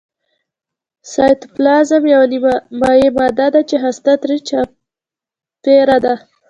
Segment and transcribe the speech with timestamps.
[1.11, 6.15] سایتوپلازم یوه نیمه مایع ماده ده چې هسته ترې چاپیره ده